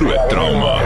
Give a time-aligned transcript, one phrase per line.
[0.00, 0.78] Groot trauma.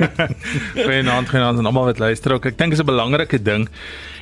[0.86, 2.32] Goeienaand, goeienaand aan almal wat luister.
[2.34, 2.46] Ook.
[2.46, 3.68] Ek dink dit is 'n belangrike ding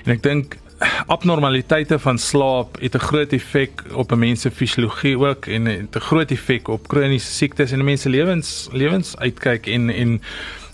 [0.05, 0.59] en ek dink
[1.06, 5.97] abnormaliteite van slaap het 'n groot effek op 'n mens se fisiologie ook en het
[5.97, 10.20] 'n groot effek op kroniese siektes en 'n mens se lewens lewens uitkyk en en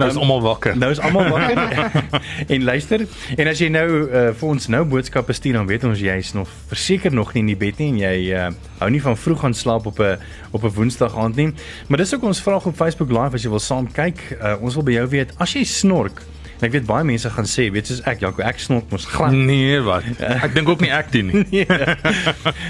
[0.01, 0.77] Nou is almal wakker.
[0.79, 1.91] Nou is almal wakker.
[2.55, 3.05] en luister,
[3.37, 6.33] en as jy nou uh, vir ons nou boodskappe stuur dan weet ons jy is
[6.33, 8.47] nog verseker nog nie in die bed nie en jy uh,
[8.81, 10.17] hou nie van vroeg gaan slaap op 'n
[10.57, 11.51] op 'n Woensdag aand nie.
[11.89, 14.39] Maar dis ook ons vraag op Facebook Live as jy wil saam kyk.
[14.41, 16.25] Uh, ons wil by jou weet as jy snork
[16.63, 19.35] En ek weet baie mense gaan sê, weet soos ek, Jaco, ek snork mos glad.
[19.35, 20.07] Nee, wat?
[20.23, 21.41] Ek dink ook nie ek doen nie.
[21.53, 21.67] Nee.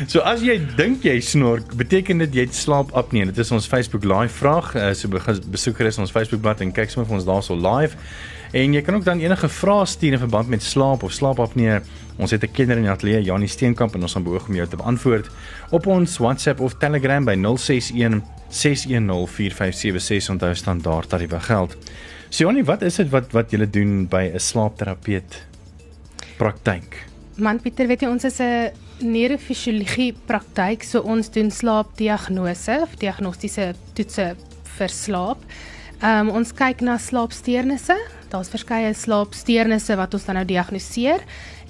[0.08, 3.28] so as jy dink jy snork, beteken dit jy het slaapapnee.
[3.28, 4.70] Dit is ons Facebook live vraag.
[4.72, 8.00] Uh, so besoek gerus ons Facebook bladsy en kyk sommer vir ons daarso live.
[8.56, 11.82] En jy kan ook dan enige vrae stuur in verband met slaap of slaapapnee.
[12.16, 14.68] Ons het 'n kenner in die ateljee, Janie Steenkamp en ons gaan beoog om jou
[14.68, 15.28] te beantwoord
[15.70, 21.76] op ons WhatsApp of Telegram by 061 610 4576 onthou standaard tariewe geld.
[22.32, 25.34] Sioni, wat is dit wat wat julle doen by 'n slaapterapeut
[26.38, 27.04] praktyk?
[27.36, 33.74] Man Pieter, weet jy ons is 'n neurofisiologie praktyk, so ons doen slaapdiagnose of diagnostiese
[33.92, 35.44] toetse vir slaap.
[36.00, 37.96] Ehm um, ons kyk na slaapsteurnisse.
[38.30, 41.20] Daar's verskeie slaapsteurnisse wat ons dan nou diagnoseer.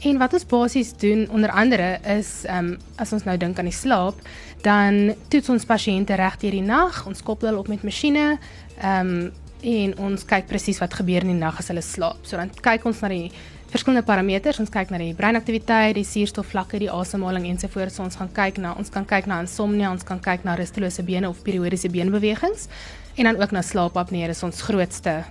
[0.03, 3.65] En wat ons basies doen onder andere is ehm um, as ons nou dink aan
[3.65, 4.15] die slaap,
[4.63, 7.07] dan toets ons pasiënte reg deur die nag.
[7.07, 8.39] Ons koppel hulle op met masjiene.
[8.79, 12.23] Ehm um, en ons kyk presies wat gebeur in die nag as hulle slaap.
[12.27, 13.31] So dan kyk ons na die
[13.73, 14.61] verskillende parameters.
[14.61, 17.97] Ons kyk na die breinaktiwiteit, die suurstofvlakke, die asemhaling ensovoorts.
[17.97, 21.05] So ons gaan kyk na ons kan kyk na insomnie, ons kan kyk na rustelose
[21.07, 22.69] bene of periodiese beenbewegings
[23.17, 24.27] en dan ook na slaapapnee.
[24.29, 25.23] Dit is ons grootste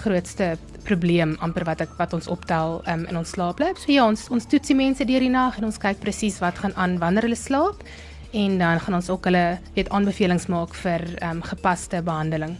[0.00, 0.54] grootste
[0.86, 3.80] probleem amper wat ek wat ons optel um, in ons slaaplab.
[3.80, 6.76] So ja, ons ons toetsie mense deur die nag en ons kyk presies wat gaan
[6.80, 7.84] aan wanneer hulle slaap
[8.32, 12.56] en dan gaan ons ook hulle weet aanbevelings maak vir um, gepaste behandeling.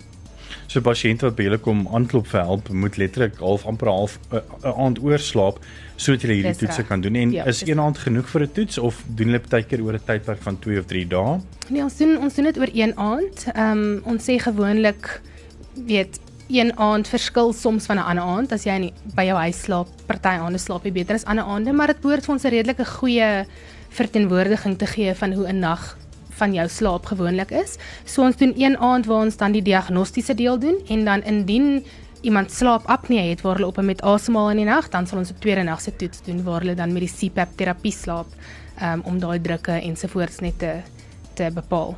[0.71, 4.37] So pasiënte wat by julle kom aanklop vir help, moet letterlik half amper half 'n
[4.39, 5.59] uh, uh, aand oorslaap
[5.97, 7.17] sodat hulle hierdie toetse kan doen.
[7.19, 9.99] En ja, is een aand genoeg vir 'n toets of doen hulle baie keer oor
[9.99, 11.41] 'n tydperk van 2 of 3 dae?
[11.69, 13.47] Nee, ons doen ons doen dit oor een aand.
[13.55, 15.21] Ehm um, ons sê gewoonlik
[15.75, 19.61] weet een aand verskil soms van 'n ander aand as jy nie by jou huis
[19.61, 19.89] slaap.
[20.07, 22.85] Party aande slaap jy beter as ander aande, maar dit behoort vir ons 'n redelike
[22.85, 23.45] goeie
[23.91, 25.99] verteenwoordiging te gee van hoe 'n nag
[26.41, 27.77] van jou slaap gewoonlik is.
[28.05, 31.85] So ons doen een aand waar ons dan die diagnostiese deel doen en dan indien
[32.21, 35.41] iemand slaapapnee het waar hulle op met asemhaal in die nag, dan sal ons 'n
[35.41, 38.27] tweede nag se toets doen waar hulle dan met die CPAP terapie slaap
[38.83, 40.73] um, om daai drukke ensovoorts net te
[41.35, 41.97] te bepaal.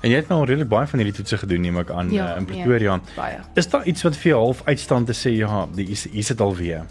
[0.00, 2.38] En jy het nou redelik baie van hierdie toetse gedoen neem ek aan ja, uh,
[2.38, 2.96] in Pretoria.
[2.96, 3.40] Nee, baie.
[3.54, 6.86] Is daar iets wat vir jou half uitstand te sê ja, die is dit alweer?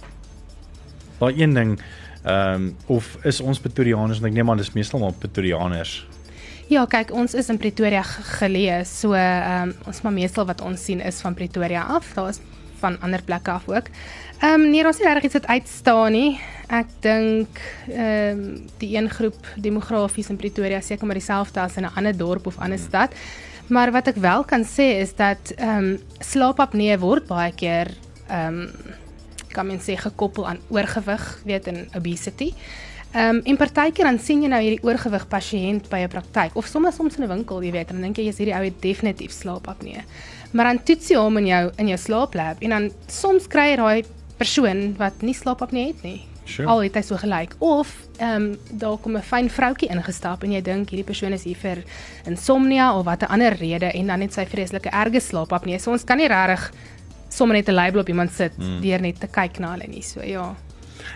[1.20, 1.80] Daai een ding
[2.28, 6.02] ehm um, of is ons Pretorianers want ek neem aan dis meestal maar Pretorianers
[6.68, 10.82] Ja, kyk, ons is in Pretoria geleë, so ehm um, ons maar meestal wat ons
[10.84, 12.10] sien is van Pretoria af.
[12.18, 12.42] Daar is
[12.82, 13.88] van ander plekke af ook.
[14.42, 16.34] Ehm um, nee, ons het regtig iets wat uitstaan nie.
[16.68, 21.88] Ek dink ehm um, die een groep demografies in Pretoria seker maar dieselfde as in
[21.88, 23.16] 'n ander dorp of ander stad.
[23.68, 27.96] Maar wat ek wel kan sê is dat ehm um, slaapapnee word baie keer
[28.28, 28.72] ehm um,
[29.56, 32.54] kan mens sê gekoppel aan oorgewig, weet in obesity.
[33.14, 36.68] Ehm um, en partykeer dan sien jy nou hierdie oorgewig pasiënt by 'n praktyk of
[36.68, 38.82] sommer soms in 'n winkel, jy weet, en dan dink jy jy's hierdie ou het
[38.82, 40.04] definitief slaapapnee.
[40.52, 43.76] Maar dan toets jy hom in jou in jou slaaplab en dan soms kry jy
[43.76, 44.04] daai
[44.38, 46.22] persoon wat nie slaapapnee het nie.
[46.48, 46.68] Sure.
[46.70, 50.52] Al het hy so gelyk of ehm um, daar kom 'n fyn vroutjie ingestap en
[50.52, 51.84] jy dink hierdie persoon is hier vir
[52.26, 55.80] insomnia of wat 'n ander rede en dan het sy vreeslike erge slaapapnee.
[55.80, 56.72] So ons kan nie regtig
[57.30, 58.82] sommer net 'n label op iemand sit mm.
[58.82, 60.02] deur net te kyk na hulle nie.
[60.02, 60.56] So ja.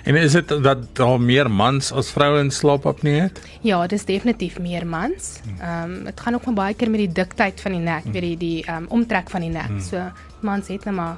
[0.04, 3.42] En is dit dat daar meer mans as vrouens slaapapnee het?
[3.62, 5.40] Ja, dis definitief meer mans.
[5.60, 8.38] Ehm um, dit gaan ook baie keer met die diktheid van die nek, weet jy,
[8.38, 9.72] die ehm um, omtrek van die nek.
[9.82, 10.12] So
[10.42, 11.18] mans het net maar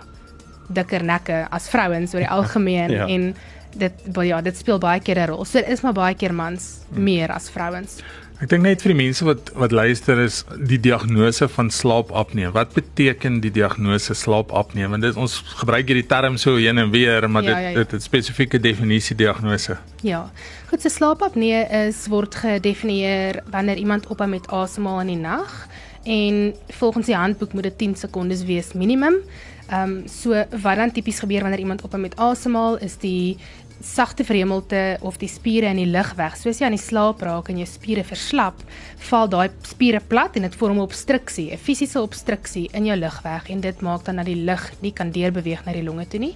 [0.70, 3.08] dikker nekke as vrouens oor die algemeen Ja.
[3.08, 3.36] en
[3.76, 5.46] dit wel ja, dit speel baie keer 'n rol.
[5.46, 7.98] So dit is maar baie keer mans meer as vrouens.
[8.44, 12.50] Ek dink net vir die mense wat wat luister is die diagnose van slaapapnee.
[12.52, 14.90] Wat beteken die diagnose slaapapnee?
[14.92, 17.78] Want dit ons gebruik hierdie term so heen en weer, maar Ja, dit ja, ja.
[17.78, 19.78] dit het spesifieke definisie diagnose.
[20.04, 20.26] Ja.
[20.68, 25.68] Goed, so slaapapnee is word gedefinieer wanneer iemand ophou met asemhaal in die nag
[26.04, 29.22] en volgens die handboek moet dit 10 sekondes wees minimum.
[29.70, 30.30] Ehm um, so
[30.62, 33.38] wat dan tipies gebeur wanneer iemand ophou met asemhaal is die
[33.84, 36.38] sagte verhemelte of die spiere in die lug weg.
[36.40, 38.62] Soos jy aan die slaap raak en jou spiere verslap,
[39.10, 43.50] val daai spiere plat en dit vorm 'n obstruksie, 'n fisiese obstruksie in jou lugweg
[43.50, 46.36] en dit maak dan dat die lug nie kan deurbeweeg na die longe toe nie.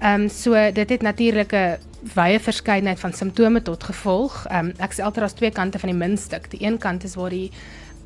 [0.00, 1.78] Ehm um, so dit het natuurlik 'n
[2.14, 4.46] wye verskeidenheid van simptome tot gevolg.
[4.46, 6.50] Ehm um, ek sê altyd daar's twee kante van die muntstuk.
[6.50, 7.50] Die een kant is waar die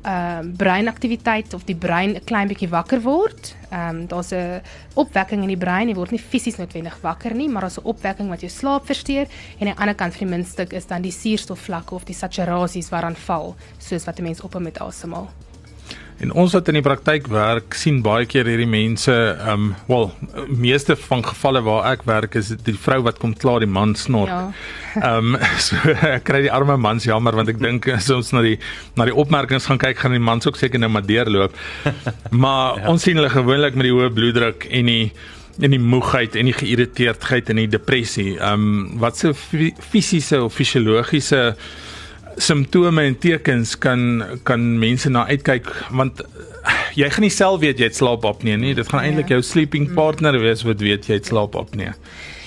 [0.05, 3.55] uh, breinaktiwiteit of die brein 'n klein bietjie wakker word.
[3.69, 4.61] Ehm um, daar's 'n
[4.93, 5.87] opwekking in die brein.
[5.87, 9.27] Jy word nie fisies noodwendig wakker nie, maar daar's 'n opwekking wat jou slaap versteur
[9.59, 12.89] en aan die ander kant van die muntstuk is dan die suurstofvlakke of die saturasies
[12.89, 15.29] waaraan val, soos wat 'n mens ophou met asemhaal.
[16.19, 20.09] En ons wat in die praktyk werk, sien baie keer hierdie mense, ehm um, wel,
[20.51, 23.95] meeste van gevalle waar ek werk is dit die vrou wat kom klaar die man
[23.95, 24.31] snork.
[24.33, 24.51] Ja.
[24.99, 28.43] Ehm um, so ek kry die arme mans jammer want ek dink as ons na
[28.43, 28.57] die
[28.99, 31.55] na die opmerkings gaan kyk gaan die mans ook seker nou maar deurloop.
[32.43, 32.87] Maar ja.
[32.91, 35.11] ons sien hulle gewoonlik met die hoë bloeddruk en die
[35.59, 38.33] en die moegheid en die geïrriteerdheid en die depressie.
[38.37, 41.53] Ehm um, wat se fi- fisiese of fisiologiese
[42.37, 46.21] simptome en tekens kan kan mense na uitkyk want
[46.95, 48.73] jy gaan nie self weet jy het slaapapnee nie.
[48.75, 49.35] Dit gaan eintlik Ja.
[49.35, 51.93] jou sleeping partner wees wat weet jy het slaapapnee.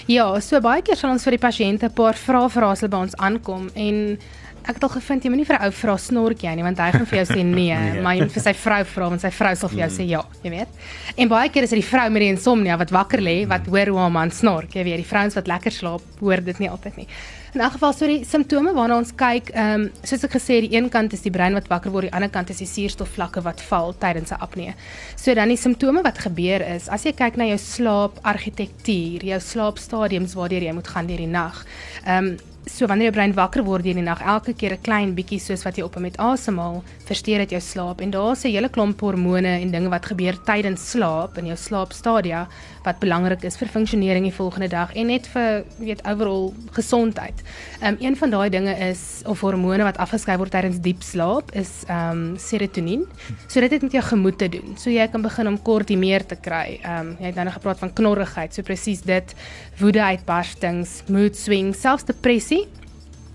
[0.08, 2.90] Ja, so baie keer sal ons vir die pasiënte 'n paar vrae vra as hulle
[2.90, 4.18] by ons aankom en
[4.64, 6.78] ek het al gevind jy moet nie vir 'n ou vra snork jy nie want
[6.78, 8.00] hy gaan vir jou sê nee, nee.
[8.02, 10.22] maar jy moet vir sy vrou vra want sy vrou sal vir jou sê ja,
[10.44, 10.68] jy weet.
[11.16, 13.86] En baie keer is dit die vrou met die insomnia wat wakker lê wat hoor
[13.86, 16.96] hoe haar man snork, jy weet, die vrouens wat lekker slaap hoor dit nie altyd
[16.96, 17.06] nie.
[17.52, 20.64] In elk geval so die simptome waarna ons kyk, ehm um, soos ek gesê het,
[20.70, 23.42] die een kant is die brein wat wakker word, die ander kant is die suurstofvlakke
[23.44, 24.72] wat val tydens 'n apnee.
[25.20, 30.32] So dan die simptome wat gebeur is, as jy kyk na jou slaapargitektuur, jou slaapstadiums
[30.34, 31.66] waardeur jy moet gaan deur die nag.
[32.06, 35.14] Ehm um, so wanneer jou brein wakker word deur die nag, elke keer 'n klein
[35.14, 38.68] bietjie soos wat jy op met asemhaal, versteur dit jou slaap en daar's 'n hele
[38.68, 42.48] klomp hormone en dinge wat gebeur tydens slaap in jou slaapstadia
[42.84, 47.42] wat belangrik is vir funksionering die volgende dag en net vir weet overall gesondheid.
[47.80, 51.52] Ehm um, een van daai dinge is of hormone wat afgeskei word tydens diep slaap
[51.52, 53.06] is ehm um, serotonien.
[53.46, 54.76] So dit het met jou gemoed te doen.
[54.76, 56.78] So jy kan begin om kortimeer te kry.
[56.82, 58.54] Ehm um, jy het nou nog gepraat van knorrigheid.
[58.54, 59.34] So presies dit,
[59.78, 62.66] woedeuitbarstings, mood swings, selfs depressie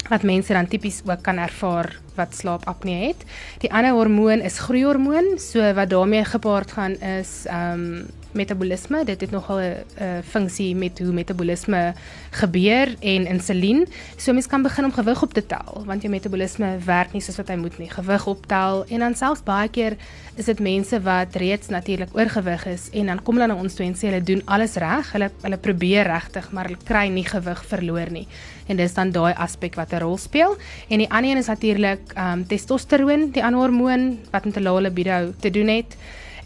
[0.09, 3.25] wat mense dan tipies ook kan ervaar wat slaapapnee het.
[3.61, 8.07] Die ander hormoon is groeihormoon, so wat daarmee gepaard gaan is ehm um,
[8.37, 9.03] metabolisme.
[9.05, 11.93] Dit het nogal 'n funksie met hoe metabolisme
[12.31, 13.87] gebeur en insulien.
[14.15, 17.35] So mens kan begin om gewig op te tel want jou metabolisme werk nie soos
[17.35, 17.89] wat hy moet nie.
[17.89, 19.95] Gewig optel en dan selfs baie keer
[20.35, 23.85] is dit mense wat reeds natuurlik oorgewig is en dan kom hulle na ons toe
[23.85, 25.11] en sê hulle doen alles reg.
[25.11, 28.27] Hulle hulle probeer regtig, maar hulle kry nie gewig verloor nie.
[28.67, 30.57] En dis dan daai aspek wat 'n rol speel.
[30.89, 34.63] En die ander een is natuurlik ehm um, testosteroon, die ander hormoon wat met 'n
[34.63, 35.97] lae libido te doen het.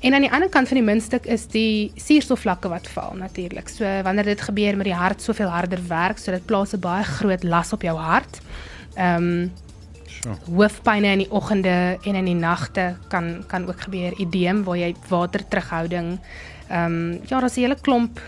[0.02, 3.70] En aan die ander kant van die muntstuk is die suurstofvlakke wat val natuurlik.
[3.70, 7.04] So wanneer dit gebeur met die hart soveel harder werk, so dit plaas 'n baie
[7.04, 8.42] groot las op jou hart.
[8.96, 9.52] Ehm um,
[10.22, 10.38] Sure.
[10.54, 14.14] hoofpynne in die oggende en in die nagte kan kan ook gebeur.
[14.20, 16.20] Edeem waar jy water terughouding.
[16.70, 18.20] Ehm um, ja, daar's 'n hele klomp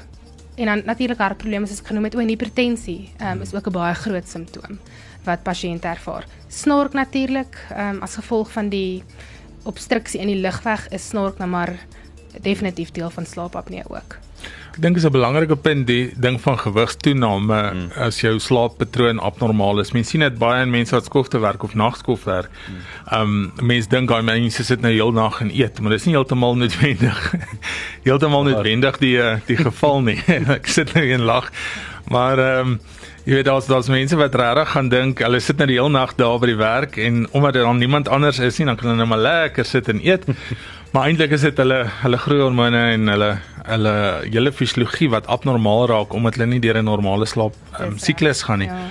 [0.55, 3.09] en dan natuurlik hartprobleme soos ek genoem het, o en hipertensie.
[3.17, 4.79] Ehm um, is ook 'n baie groot simptoom
[5.23, 6.25] wat pasiënte ervaar.
[6.47, 9.03] Snork natuurlik, ehm um, as gevolg van die
[9.63, 11.79] obstruksie in die lugweg is snork nou maar
[12.41, 14.17] definitief deel van slaapapnee ook.
[14.73, 17.91] Ek dink is 'n belangrike punt die ding van gewigstoename mm.
[18.01, 19.91] as jou slaappatroon abnormaal is.
[19.93, 22.49] Mense sien dit baie in mense wat skofte werk of nagskof werk.
[23.11, 26.15] Ehm um, mense dink daai mense sit nou heel nag en eet, maar dis nie
[26.15, 27.33] heeltemal noodwendig.
[28.07, 30.17] heeltemal noodwendig die eh, die geval nie.
[30.57, 31.51] Ek sit nou en lag.
[32.09, 32.79] Maar ehm um,
[33.23, 36.15] jy weet daar's daar's mense wat regtig gaan dink hulle sit nou die hele nag
[36.19, 38.99] daar by die werk en omdat daar dan niemand anders is nie, dan kan hulle
[38.99, 40.25] net maar lekker sit en eet.
[40.93, 43.29] Maar eintlik is dit hulle hulle groeihormone en hulle
[43.63, 43.93] hulle
[44.27, 48.59] hele fisiologie wat abnormaal raak omdat hulle nie deur 'n normale slaap um, siklus gaan
[48.59, 48.67] nie.
[48.67, 48.81] Ja.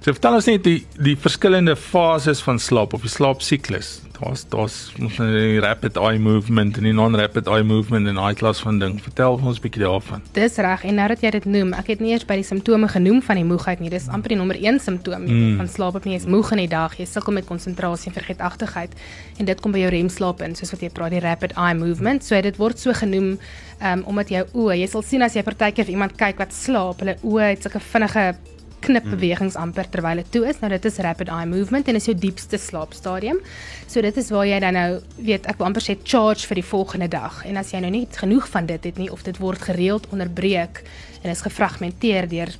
[0.00, 4.00] So vertel ons net die die verskillende fases van slaap of die slaapsiklus.
[4.20, 8.34] Daar's daar's ons nou die rapid eye movement en die non-rapid eye movement en daai
[8.38, 8.98] klas van ding.
[9.02, 10.22] Vertel ons 'n bietjie daarvan.
[10.32, 12.88] Dis reg en nou dat jy dit noem, ek het nie eers by die simptome
[12.88, 13.90] genoem van die moegheid nie.
[13.90, 15.56] Dis amper die nommer 1 simptoom mm.
[15.56, 16.94] van slaap op nie is moeg in die dag.
[16.98, 18.92] Jy sukkel met konsentrasie en vergeetachtigheid
[19.38, 22.24] en dit kom by jou remslaap in, soos wat jy praat die rapid eye movement.
[22.24, 23.38] So dit word so genoem
[23.82, 27.00] um, omdat jou oë, jy sal sien as jy partykeer vir iemand kyk wat slaap,
[27.00, 28.34] hulle oë het sulke vinnige
[28.82, 30.58] knipbewegings amper terwyl dit toe is.
[30.62, 33.40] Nou dit is rapid eye movement en is jou diepste slaapstadium.
[33.86, 36.66] So dit is waar jy dan nou weet ek wil amper sê charge vir die
[36.66, 37.42] volgende dag.
[37.48, 40.82] En as jy nou nie genoeg van dit het nie of dit word gereeld onderbreek
[41.22, 42.54] en is gefragmenteer deur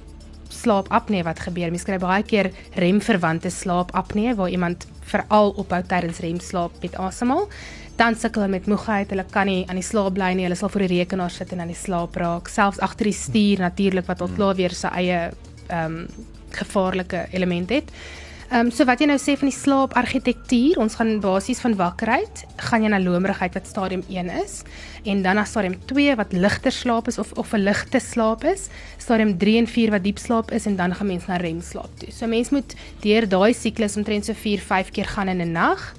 [0.53, 1.71] slaapapnee wat gebeur.
[1.73, 7.49] Mens kry baie keer remverwante slaapapnee waar iemand veral ophou tydens remslaap met asemhaal.
[7.99, 10.47] Dan sukkel hulle met moegheid, hulle kan nie aan die slaap bly nie.
[10.47, 12.49] Hulle sal voor die rekenaar sit en aan die slaap raak.
[12.49, 15.21] Selfs agter die stuur natuurlik wat al klaar weer sy eie
[15.73, 17.89] ehm um, gevaarlike element het.
[18.53, 22.43] Ehm um, so wat jy nou sê van die slaapargitektuur, ons gaan basies van wakkerheid
[22.61, 24.59] gaan jy na lomerigheid wat stadium 1 is
[25.09, 28.69] en dan na stadium 2 wat ligter slaap is of of 'n ligte slaap is,
[28.99, 32.13] stadium 3 en 4 wat diep slaap is en dan gaan mens na REM-slaap toe.
[32.13, 35.95] So mens moet deur daai siklus omtrent so 4, 5 keer gaan in 'n nag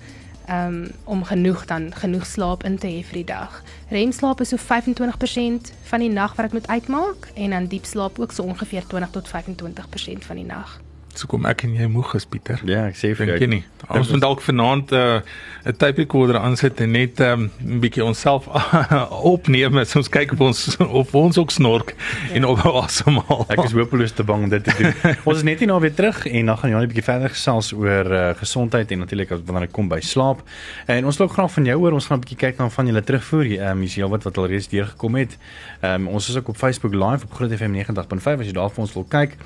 [0.49, 3.63] um, om genoeg dan genoeg slaap in te hê vir die dag.
[3.89, 8.19] REM-slaap is so 25% van die nag wat ek moet uitmaak en dan diep slaap
[8.19, 10.79] ook so ongeveer 20 tot 25% van die nag.
[11.13, 12.61] So kom ek en jy moeg is Pieter.
[12.65, 13.61] Ja, ek sê vir Dink jy nie?
[13.93, 18.03] Ons moet dalk vanaand 'n uh, 'n tape recorder aansit en net 'n um, bietjie
[18.03, 18.47] onsself
[19.33, 22.35] opneem as ons kyk of ons of ons ook snork ja.
[22.35, 23.45] en op asemhaal.
[23.49, 24.93] Ek is hopeloos te bang om dit te doen.
[25.29, 27.73] ons is net nie nou weer terug en dan gaan Janie 'n bietjie verder gesels
[27.73, 30.41] oor uh, gesondheid en natuurlik wanneer dit kom by slaap.
[30.87, 31.93] En ons wil ook graag van jou hoor.
[31.93, 33.45] Ons gaan 'n bietjie kyk na van julle terugvoer.
[33.45, 35.37] Ehm um, is jy wat wat al reeds deurgekom het.
[35.81, 38.71] Ehm um, ons is ook op Facebook live op Groot FM 90.5 as jy daar
[38.73, 39.37] vir ons wil kyk.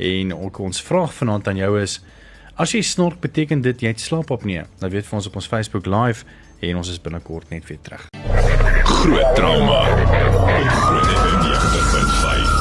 [0.00, 1.98] En ook ons vraag vanaand aan jou is
[2.60, 4.62] as jy snork beteken dit jy het slaapapnee.
[4.80, 6.24] Nou weet vir ons op ons Facebook live
[6.64, 8.06] en ons is binnekort net weer terug.
[8.84, 9.82] Groot trauma.
[10.72, 12.56] Groot FM 90.5.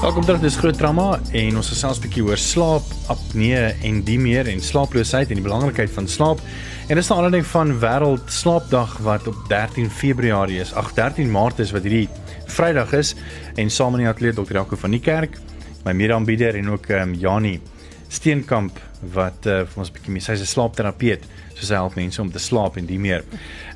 [0.00, 4.18] Welkom terug dis groot trauma en ons gesels 'n bietjie oor slaap, apnee en die
[4.18, 6.40] meer en slaaploosheid en die belangrikheid van slaap.
[6.88, 10.74] En dis 'n aanleiding van wêreld slaapdag wat op 13 Februarie is.
[10.74, 12.08] Ag 13 Maart is wat hierdie
[12.46, 13.14] Vrydag is
[13.54, 14.52] en saam in die ateljee Dr.
[14.52, 15.38] Jaco van die kerk,
[15.84, 17.60] my mede-aanbieder en ook ehm um, Jani
[18.08, 18.78] Steenkamp
[19.14, 22.30] wat uh, vir ons 'n bietjie mee sy's 'n slaapterapeut so sy help mense om
[22.30, 23.24] te slaap en die meer.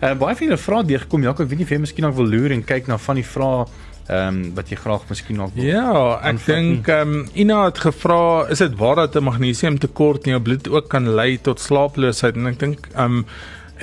[0.00, 1.22] Ehm uh, baie van julle vrae deurgekom.
[1.22, 3.26] Jaco, ek weet nie of jy miskien ook wil loer en kyk na van die
[3.26, 3.66] vrae
[4.04, 7.78] ehm um, wat jy graag miskien nog wil Ja, ek dink ehm um, Ina het
[7.78, 12.36] gevra, is dit waar dat 'n magnesiumtekort in jou bloed ook kan lei tot slaaploosheid?
[12.36, 13.26] En ek dink ehm um,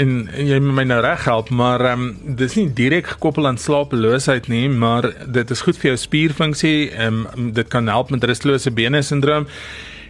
[0.01, 3.47] en, en jy moet my nou reg help, maar ehm um, dis nie direk gekoppel
[3.49, 6.91] aan slapeloosheid nie, maar dit is goed vir jou spierfunksie.
[6.91, 9.47] Ehm um, dit kan help met rustelose bene sindroom.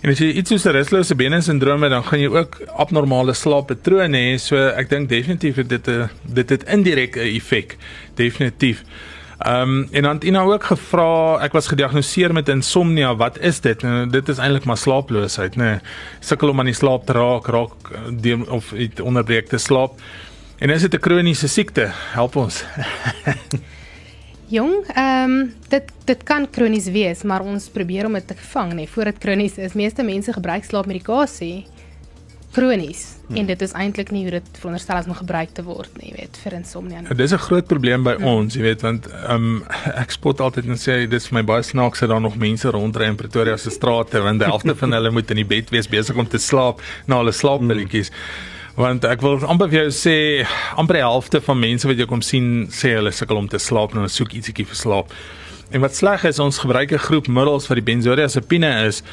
[0.02, 3.34] En as jy iets soos 'n rustelose bene sindroom het, dan gaan jy ook abnormale
[3.34, 4.38] slaappatrone hê.
[4.40, 7.78] So ek dink definitief dit 'n dit het indirek 'n effek.
[8.16, 8.84] Definitief.
[9.42, 13.60] Ehm um, en dan het Ina ook gevra, ek was gediagnoseer met insomnia, wat is
[13.60, 13.82] dit?
[13.82, 15.70] Nou dit is eintlik maar slaaploosheid, nê.
[15.72, 15.80] Nee.
[16.20, 19.98] Sukkel om aan die slaap te raak, raak eh, die, of iets onderbreek te slaap.
[20.62, 21.90] En is dit 'n kroniese siekte?
[22.14, 22.64] Help ons.
[24.58, 28.74] Jong, ehm um, dit dit kan kronies wees, maar ons probeer om dit te vang,
[28.74, 29.74] nee, voor dit kronies is.
[29.74, 31.66] Meeste mense gebruik slaapmedikasie
[32.52, 33.38] kronies hmm.
[33.40, 36.16] en dit is eintlik nie hoe dit veronderstel is om gebruik te word nie, jy
[36.20, 37.02] weet, vir insomnia.
[37.02, 37.10] nie.
[37.10, 39.64] Dit is 'n groot probleem by ons, jy weet, want ehm um,
[40.04, 42.70] ek spot altyd en sê dit is vir my baie snaaks dat daar nog mense
[42.70, 45.88] rondry in Pretoria se strate want die helfte van hulle moet in die bed wees
[45.88, 48.12] besig om te slaap na hulle slaappilletjies.
[48.76, 50.48] Want ek wil amper vir jou sê
[50.80, 53.92] amper die helfte van mense wat jy kom sien sê hulle sukkel om te slaap
[53.92, 55.16] en hulle soek ietsiekie vir slaap.
[55.72, 59.04] En wat sleg is, ons gebruik 'n groep middels wat die benzodiazepine is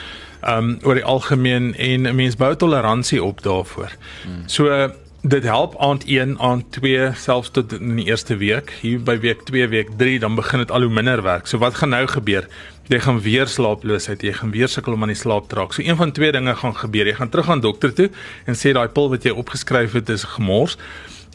[0.43, 3.91] um oor die algemeen en 'n mens bou toleransie op daarvoor.
[4.25, 4.43] Hmm.
[4.47, 4.91] So
[5.23, 8.73] dit help aand 1, aand 2, selfs tot in die eerste week.
[8.81, 11.47] Hier by week 2, week 3 dan begin dit al hoe minder werk.
[11.47, 12.49] So wat gaan nou gebeur?
[12.89, 15.73] Jy gaan weer slaaploosheid, jy gaan weer sukkel om aan die slaap te raak.
[15.73, 17.07] So een van twee dinge gaan gebeur.
[17.07, 18.11] Jy gaan terug aan dokter toe
[18.45, 20.77] en sê daai pil wat jy opgeskryf het is gemors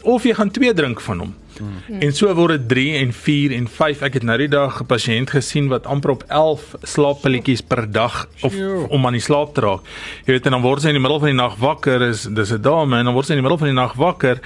[0.02, 1.34] of jy gaan twee drink van hom.
[1.58, 2.00] Hmm.
[2.00, 4.02] En so word dit 3 en 4 en 5.
[4.02, 8.28] Ek het nou die dag 'n pasiënt gesien wat amper op 11 slaappilletjies per dag
[8.42, 8.88] of Sjoe.
[8.88, 9.80] om aan die slaap te raak.
[10.24, 12.52] Jy weet en dan word sy in die middel van die nag wakker, is dis
[12.52, 14.40] 'n dame en dan word sy in die middel van die nag wakker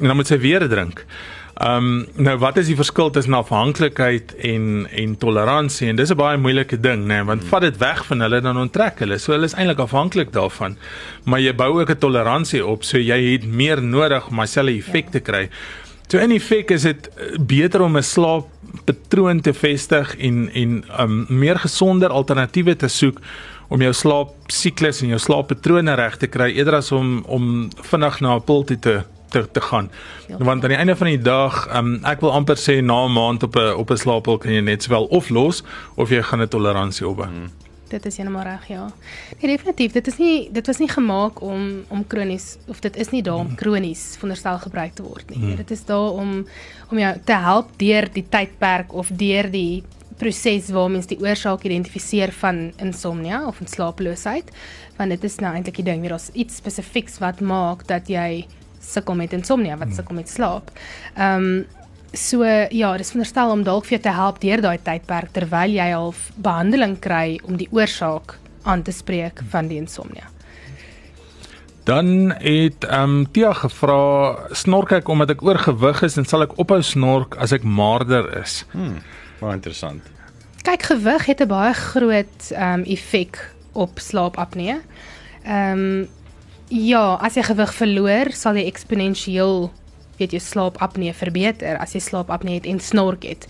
[0.00, 1.04] en dan moet sy weer drink.
[1.54, 5.88] Ehm um, nou wat is die verskil tussen afhanklikheid en en toleransie?
[5.88, 8.58] En dis 'n baie moeilike ding, né, nee, want vat dit weg van hulle dan
[8.58, 9.18] onttrek hulle.
[9.18, 10.76] So hulle is eintlik afhanklik daarvan.
[11.24, 15.10] Maar jy bou ook 'n toleransie op, so jy het meer nodig om dieselfde effek
[15.10, 15.48] te kry.
[16.14, 21.26] So in effek is dit eh, beter om 'n slaappatroon te vestig en en um
[21.28, 23.18] meer gesonder alternatiewe te soek
[23.68, 28.36] om jou slaapsiklus en jou slaappatrone reg te kry eerder as om om vinnig na
[28.36, 29.90] 'n pil toe te te te gaan.
[30.38, 33.42] Want aan die einde van die dag, um ek wil amper sê na 'n maand
[33.42, 35.64] op 'n op 'n slaappil kan jy net sowel of los
[35.96, 37.26] of jy gaan 'n toleransie opbou.
[37.26, 37.63] Hmm.
[37.88, 38.84] Dit is heeltemal reg, ja.
[39.40, 43.10] Nee, definitief, dit is nie dit was nie gemaak om om kronies of dit is
[43.12, 45.42] nie daar om kronies veronderstel gebruik te word nie.
[45.42, 45.56] Hmm.
[45.56, 46.46] Dit is daar om
[46.90, 49.84] om jou te help deur die tydperk of deur die
[50.18, 54.52] proses waar mens die oorsaak identifiseer van insomnia of van slaaploosheid
[54.96, 58.44] want dit is nou eintlik die ding, daar's iets spesifieks wat maak dat jy
[58.84, 60.70] sukkel met insomnia, wat sukkel met slaap.
[61.14, 61.64] Ehm um,
[62.14, 65.88] so ja, dis veronderstel om dalk vir jou te help deur daai tydperk terwyl jy
[65.94, 70.30] al behandeling kry om die oorsaak aan te spreek van die insomnia.
[71.84, 76.56] Dan het ehm um, Tia gevra, snork ek omdat ek oorgewig is en sal ek
[76.58, 78.62] ophou snork as ek maarder is?
[78.72, 79.02] Hmm,
[79.42, 80.02] baie interessant.
[80.64, 83.40] Kyk, gewig het 'n baie groot ehm um, effek
[83.72, 84.80] op slaapapnee.
[85.44, 86.06] Ehm um,
[86.72, 89.68] Ja, as jy gewig verloor, sal jy eksponensieel
[90.18, 93.46] weet jy slaapapnee verbeter as jy slaapapnee het en snork het.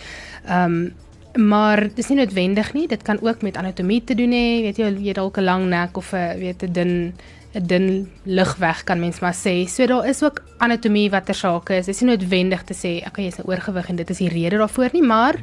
[0.46, 0.92] Ehm um,
[1.34, 4.90] maar dis nie noodwendig nie, dit kan ook met anatomie te doen hê, weet jy
[5.02, 7.12] jy dalk 'n lang nek of 'n weet 'n dun
[7.54, 9.66] 'n dun lugweg kan mens maar sê.
[9.66, 11.86] So daar is ook anatomie wat ter sake is.
[11.86, 14.90] Dis nie noodwendig te sê okay, jy's nou oorgewig en dit is die rede daarvoor
[14.92, 15.34] nie, maar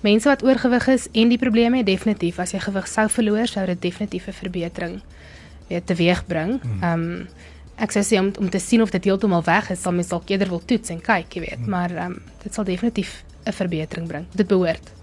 [0.00, 3.66] mense wat oorgewig is en die probleme het definitief as jy gewig sou verloor, sou
[3.66, 5.00] dit definitief 'n verbetering
[5.68, 6.60] weet teweegbring.
[6.62, 6.82] Hmm.
[6.82, 7.28] Ehm um,
[7.76, 10.30] ek sou sê om om te sien of dit heeltemal weg is, sal mens dalk
[10.30, 14.08] eerder wil toets en kyk, jy weet, maar ehm um, dit sal definitief 'n verbetering
[14.08, 14.26] bring.
[14.34, 14.94] Dit behoort.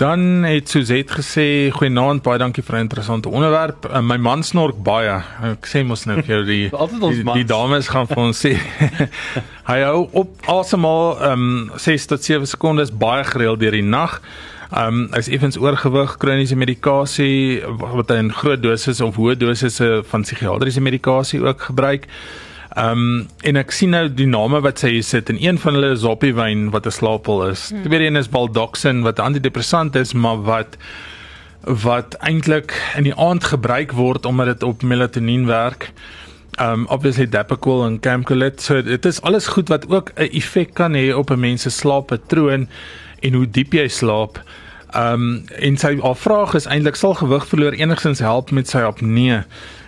[0.00, 3.84] Dan het Suzette gesê, "Goeienaand, baie dankie vir 'n interessante onderwerp.
[3.84, 5.22] Uh, my man snork baie.
[5.42, 6.70] Ek sê mos nou vir jou die
[7.14, 8.56] die, die dames gaan vir ons sê.
[9.70, 14.22] Hy hou op asemhaal ehm um, 6 tot 7 sekondes baie gereeld deur die nag.
[14.70, 19.88] Ehm um, hy's effens oorgewig, kroniese medikasie wat hy in groot dosisse of hoë dosisse
[20.12, 22.06] van psigiatriese medikasie ook gebruik.
[22.78, 25.74] Ehm um, en ek sien nou die name wat sy hier sit en een van
[25.74, 27.68] hulle is Zopiwyn wat 'n slaappil is.
[27.70, 27.82] Hmm.
[27.82, 30.78] Tweede een is Baldoxin wat 'n antidepressant is, maar wat
[31.64, 35.92] wat eintlik in die aand gebruik word omdat dit op melatonien werk.
[36.60, 38.62] Um obviously Depakool en Camcolet.
[38.62, 41.70] So dit is alles goed wat ook 'n effek kan hê op 'n mens se
[41.70, 42.68] slaappatroon
[43.20, 44.40] en hoe diep jy slaap.
[44.90, 48.82] Ehm um, en sy haar vraag is eintlik sal gewig verloor enigstens help met sy
[48.82, 49.42] apnee?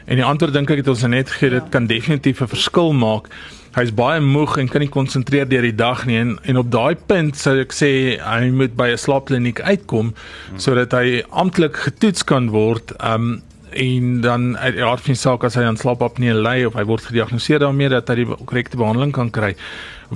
[0.07, 3.29] En die antwoord dink ek het ons net gegee dit kan definitief 'n verskil maak.
[3.75, 6.95] Hy's baie moeg en kan nie konsentreer deur die dag nie en en op daai
[6.95, 10.59] punt sou ek sê hy moet by 'n slaapkliniek uitkom hmm.
[10.59, 12.92] sodat hy amptelik getoets kan word.
[13.01, 13.42] Um,
[13.73, 16.85] en dan uit die aard van die saak as hy aan slaapapnee ly of hy
[16.85, 19.55] word gediagnoseer daarmee dat hy die korrekte behandeling kan kry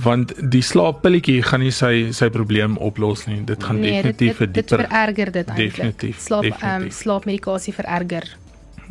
[0.03, 3.39] want die slaappilletjie gaan nie sy sy probleem oplos nie.
[3.47, 6.19] Dit gaan nee, definitief vir dieper dit vererger dit eintlik.
[6.21, 8.29] Slaap ehm um, slaapmedikasie vererger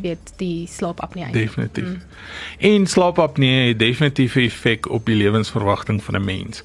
[0.03, 1.47] weet die slaapapnee eintlik.
[1.47, 1.85] Definitief.
[1.85, 2.01] Mm.
[2.73, 6.63] En slaapapnee het definitief 'n effek op die lewensverwagting van 'n mens.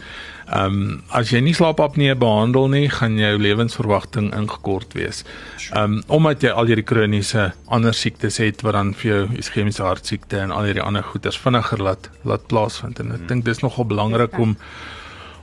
[0.52, 5.22] Ehm um, as jy nie slaapapnee behandel nie, gaan jou lewensverwagting ingekort wees.
[5.70, 9.86] Ehm um, omdat jy al hierdie kroniese ander siektes het wat dan vir jou iskemiese
[9.86, 13.30] hartsiekte en al hierdie ander goeters vinniger laat laat plaasvind en ek hmm.
[13.30, 14.58] dink dis nogal belangrik om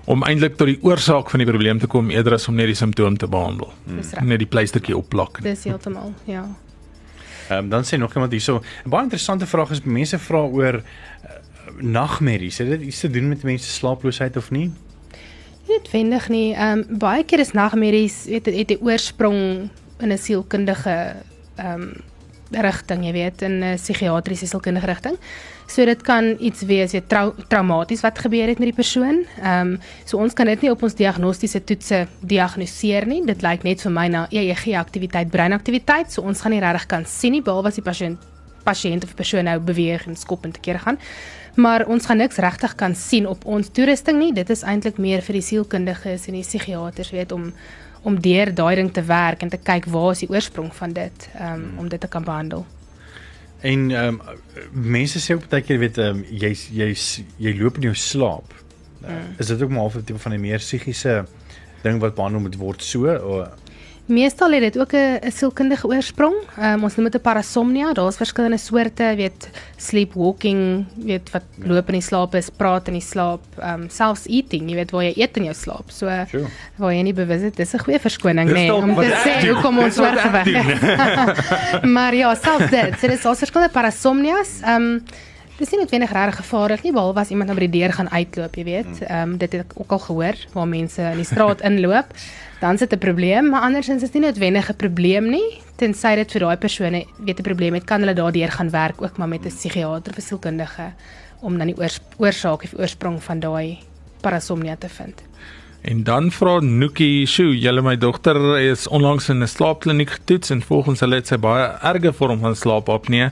[0.09, 2.77] om eintlik tot die oorsaak van die probleem te kom eerder as om net die
[2.77, 3.73] simptoom te behandel.
[3.87, 4.03] Hmm.
[4.29, 5.41] Net die pleistertjie opplak.
[5.45, 6.43] Dis heeltemal, ja.
[7.49, 10.83] Ehm um, dan sê nog iemand hierso, 'n baie interessante vraag is mense vra oor
[10.83, 11.41] uh,
[11.81, 12.59] nagmerries.
[12.59, 14.71] Het dit iets te doen met mense se slaaploosheid of nie?
[15.69, 16.55] Dit wendig nie.
[16.55, 19.69] Ehm um, baie keer is nagmerries weet het 'n oorsprong
[20.01, 21.17] in 'n sielkundige
[21.57, 21.93] ehm um,
[22.51, 25.17] rigting, jy weet, in 'n psigiatriese sielkundige rigting.
[25.67, 29.27] So dit kan iets wees, jy trau traumaties wat gebeur het met die persoon.
[29.43, 33.25] Ehm um, so ons kan dit nie op ons diagnostiese toetse diagnoseer nie.
[33.27, 36.13] Dit lyk net vir my na EEG aktiwiteit, breinaktiwiteit.
[36.13, 38.19] So ons gaan nie regtig kan sien nie behalwe as die pasiënt
[38.65, 40.99] pasiënt of persoon nou beweeg en skop en te kere gaan.
[41.59, 44.31] Maar ons gaan niks regtig kan sien op ons toerusting nie.
[44.35, 47.53] Dit is eintlik meer vir die sielkundiges en die psigiaters weet om
[48.07, 51.25] om deur daai ding te werk en te kyk waar is die oorsprong van dit
[51.43, 52.63] um, om dit te kan behandel.
[53.67, 54.39] En ehm um,
[54.71, 56.93] mense sê op baie keer weet ehm um, jy jy
[57.43, 58.55] jy loop in jou slaap.
[59.03, 59.35] Hmm.
[59.39, 61.25] Is dit ook maar 'n tipe van 'n meer psigiese
[61.83, 63.49] ding wat behandel moet word so of
[64.09, 66.35] Meestal het dit ook 'n sielkundige oorsprong.
[66.59, 67.93] Um, ons noem dit 'n parasomnia.
[67.93, 71.67] Daar's verskillende soorte, weet sleepwalking, weet wat ja.
[71.67, 75.03] loop in die slaap is, praat in die slaap, um selfs eating, jy weet waar
[75.03, 75.91] jy eet in jou slaap.
[75.91, 76.47] So sure.
[76.77, 79.61] waar jy nie bewus is, dis 'n goeie verskoning, nê, nee, om te sê hoe
[79.63, 80.81] kom ons oorgewig.
[81.97, 82.99] maar ja, selfs dit.
[82.99, 84.61] So dis al verskillende parasomnias.
[84.67, 85.05] Um
[85.59, 88.55] Dis nie noodwendig regtig gevaarlik nie behalwe as iemand nou by die deur gaan uitloop,
[88.55, 89.01] jy weet.
[89.09, 92.13] Ehm um, dit het ek ook al gehoor waar mense in die straat inloop,
[92.63, 96.31] dan sit 'n probleem, maar andersins is dit nie noodwendig 'n probleem nie, tensy dit
[96.31, 99.45] vir daai persone weet 'n probleem het, kan hulle daardeur gaan werk ook maar met
[99.45, 100.93] 'n psigiater of 'n sielkundige
[101.41, 103.79] om dan die oors oorsaak of oorsprong van daai
[104.21, 105.23] parasomnia te vind.
[105.81, 110.63] En dan vra Nookie, "Sjoe, julle my dogter is onlangs in 'n slaapkliniek getoets en
[110.63, 113.31] volgens hulle het sy baie erge vorm van slaapapnee.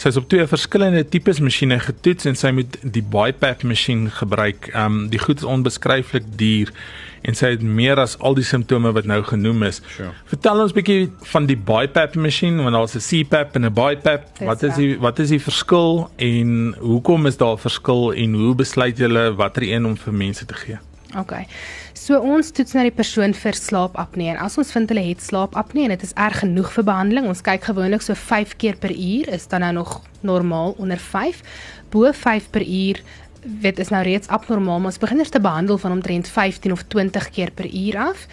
[0.00, 4.70] Sy is op twee verskillende tipes masjiene getoets en sy moet die BiPAP masjien gebruik.
[4.72, 6.72] Um die goed is onbeskryflik duur
[7.28, 9.82] en sy het meer as al die simptome wat nou genoem is.
[9.92, 10.14] Sure.
[10.30, 14.22] Vertel ons 'n bietjie van die BiPAP masjien, want daar's 'n CPAP en 'n BiPAP.
[14.38, 18.32] Dis Wat is die wat is die verskil en hoekom is daar 'n verskil en
[18.34, 20.78] hoe besluit julle watter een om vir mense te gee?
[21.16, 21.32] OK.
[22.00, 25.84] So ons toets na die persoon vir slaapapnee en as ons vind hulle het slaapapnee
[25.84, 29.28] en dit is erg genoeg vir behandeling, ons kyk gewoonlik so 5 keer per uur,
[29.28, 31.42] is dan nou nog normaal onder 5.
[31.92, 33.02] Bo 5 per uur
[33.42, 36.82] weet is nou reeds abnormaal, maar ons begin eers te behandel van omtrent 15 of
[36.82, 38.26] 20 keer per uur af.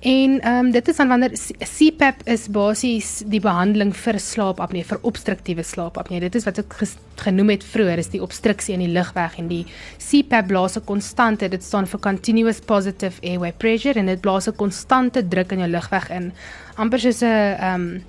[0.00, 4.98] En ehm um, dit is dan wanneer CPAP is basies die behandeling vir slaapapnee, vir
[5.02, 6.20] obstruktiewe slaapapnee.
[6.20, 6.76] Dit is wat ek
[7.20, 9.66] genoem het vroeër, is die obstruksie in die lugweg en die
[9.98, 14.56] CPAP blaas 'n konstante, dit staan vir continuous positive airway pressure en dit blaas 'n
[14.56, 16.32] konstante druk in jou lugweg in.
[16.76, 18.02] amper soos 'n ehm um,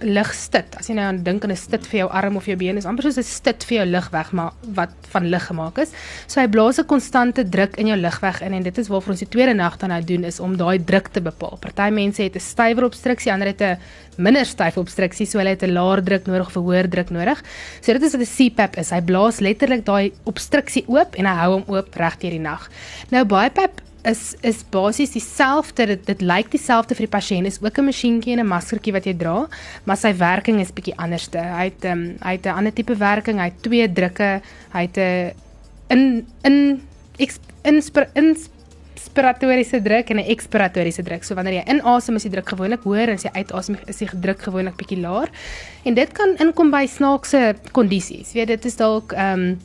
[0.00, 0.76] ligstit.
[0.78, 2.84] As jy nou aan dink aan 'n stit vir jou arm of jou been, is
[2.84, 5.92] amper soos 'n stit vir jou lugweg maar wat van lig gemaak is.
[6.26, 9.18] So hy blaas 'n konstante druk in jou lugweg in en dit is waarvoor ons
[9.18, 11.58] die tweede nag dan nou doen is om daai druk te bepaal.
[11.60, 13.78] Party mense het 'n stywer obstruksie, ander het 'n
[14.16, 17.42] minder styf obstruksie, so hulle het 'n laer druk nodig of 'n hoër druk nodig.
[17.80, 18.90] So dit is wat 'n CPAP is.
[18.90, 22.70] Hy blaas letterlik daai obstruksie oop en hy hou hom oop reg deur die nag.
[23.10, 27.78] Nou BiPAP is is basies dieselfde dit dit lyk dieselfde vir die pasiënt is ook
[27.78, 29.48] 'n masjienkie en 'n maskertjie wat jy dra
[29.84, 31.38] maar sy werking is bietjie anderste.
[31.38, 34.40] Hy het um, hy het 'n ander tipe werking hy het twee drukke
[34.72, 35.32] hy het 'n
[35.88, 36.80] in in
[37.62, 41.24] inspir, inspiratoriese druk en 'n ekspiratoriese druk.
[41.24, 44.08] So wanneer jy inasem is die druk gewoonlik hoër en as jy uitasem is die
[44.20, 45.28] druk gewoonlik bietjie laer.
[45.84, 49.58] En dit kan inkom by snaakse kondisies weet dit is dalk ehm um,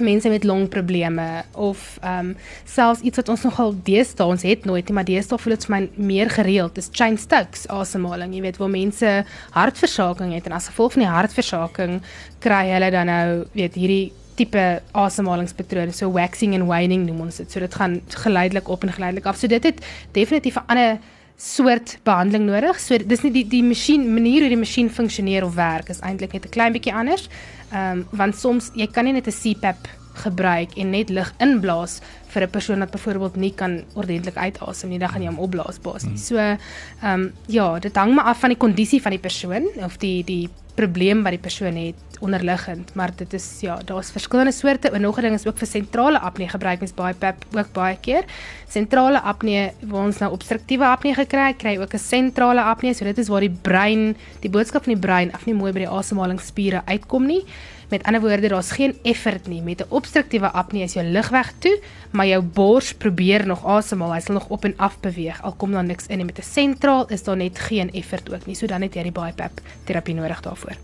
[0.00, 4.88] mense met longprobleme of ehm um, selfs iets wat ons nogal deesdae ons het nooit
[4.88, 6.74] nie maar deesdae voel dit vir my meer gereeld.
[6.74, 11.12] Dis chain stokes asemhaling jy weet waar mense hartversaking het en as gevolg van die
[11.12, 12.00] hartversaking
[12.38, 17.50] kry hulle dan nou weet hierdie tipe asemhalingspatrone so waxing and waning noem ons dit.
[17.50, 19.36] So dit gaan geleidelik op en geleidelik af.
[19.36, 20.98] So dit het definitief 'n ander
[21.38, 22.80] soort behandeling nodig.
[22.82, 26.34] So dis nie die die masjien manier hoe die masjien funksioneer of werk is eintlik
[26.34, 27.28] net 'n klein bietjie anders.
[27.72, 29.88] Ehm um, want soms jy kan nie net 'n CPAP
[30.24, 34.98] gebruik en net lug inblaas vir 'n persoon wat byvoorbeeld nie kan ordentlik uitasem nie,
[34.98, 36.26] dan gaan jy hom opblaas basies.
[36.26, 36.58] So ehm
[37.04, 40.48] um, ja, dit hang maar af van die kondisie van die persoon of die die
[40.78, 44.90] probleem wat die persoon het onderliggend, maar dit is ja, daar's verskillende soorte.
[44.90, 47.96] En nog 'n ding is ook vir sentrale apnee gebruik mens baie pep ook baie
[48.00, 48.24] keer.
[48.68, 52.94] Sentrale apnee waar ons nou obstruktiewe apnee gekry het, kry ook 'n sentrale apnee.
[52.94, 55.78] So dit is waar die brein, die boodskap van die brein af nie mooi by
[55.78, 57.44] die asemhalingsspiere uitkom nie.
[57.88, 59.62] Met ander woorde, daar's geen effort nie.
[59.62, 64.12] Met 'n obstruktiewe apnee is jou lugweg toe, maar jou bors probeer nog asemhaal.
[64.12, 65.42] Hy sal nog op en af beweeg.
[65.42, 66.26] Al kom daar niks in nie.
[66.26, 68.54] Met 'n sentraal is daar net geen effort ook nie.
[68.54, 70.76] So dan het jy die BiPAP terapie nodig daarvoor.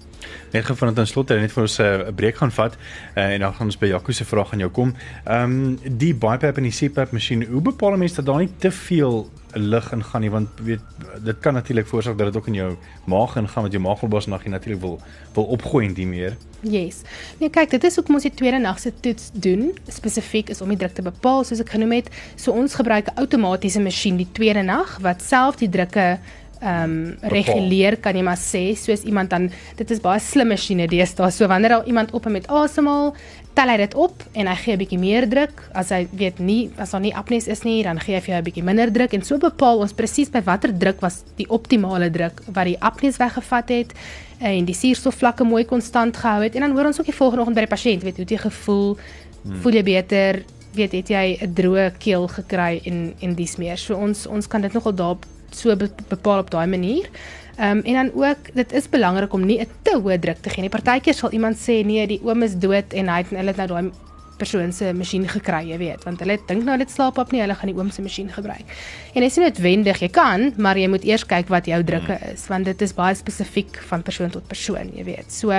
[0.53, 2.77] Net gou van tenslotte net vir ons eh, 'n uh, breek gaan vat
[3.17, 4.95] uh, en dan gaan ons by Jaco se vraag aan jou kom.
[5.25, 8.53] Ehm um, die BiPAP en die CPAP masjien, hoe bepaal 'n mens dat daar nie
[8.59, 10.81] te veel lug ingaan nie want weet
[11.25, 12.71] dit kan natuurlik veroorsaak dat dit ook in jou
[13.05, 15.01] maag ingaan want jou maagvolbas nag jy natuurlik wil
[15.35, 16.37] wil opgooi en die meer.
[16.61, 17.03] Yes.
[17.39, 19.73] Nee, kyk, dit is hoekom ons die tweede nag se toets doen.
[19.89, 22.09] Spesifiek is om die druk te bepaal, soos ek genoem het.
[22.37, 26.19] So ons gebruik 'n outomatiese masjien die tweede nag wat self die drukke
[26.65, 30.87] ehm um, reguleer kan jy maar sê soos iemand dan dit is baie slim masjiene
[30.89, 33.13] deesdae so wanneer al iemand op met asemhaal
[33.55, 35.63] tel hy dit op en hy gee 'n bietjie meer druk.
[35.73, 38.41] As hy weet nie as daar nie apnees is nie dan gee hy vir jou
[38.41, 42.11] 'n bietjie minder druk en so bepaal ons presies by watter druk was die optimale
[42.11, 43.93] druk wat die apnees weggevat het
[44.41, 46.55] en die suurstofvlakke mooi konstant gehou het.
[46.55, 48.39] En dan hoor ons ook die volgende oggend by die pasiënt weet hoe het jy
[48.39, 48.97] gevoel?
[49.45, 49.57] Hmm.
[49.57, 50.43] voel jy beter?
[50.73, 53.79] Weet het jy 'n droë keel gekry en en dis meer?
[53.79, 55.17] So ons ons kan dit nogal daar
[55.51, 57.09] so be bepaal op daai manier.
[57.57, 60.51] Ehm um, en dan ook dit is belangrik om nie 'n te hoë druk te
[60.51, 60.71] gee nie.
[60.71, 63.69] Partykeer sal iemand sê nee, die oom is dood en hy het hulle het nou
[63.69, 63.91] daai
[64.37, 67.55] persoon se masjien gekry, jy weet, want hulle dink nou dit slaap op nie, hulle
[67.59, 68.71] gaan die oom se masjien gebruik.
[69.15, 72.19] En dit is nie noodwendig, jy kan, maar jy moet eers kyk wat jou drukke
[72.33, 75.31] is, want dit is baie spesifiek van persoon tot persoon, jy weet.
[75.35, 75.55] So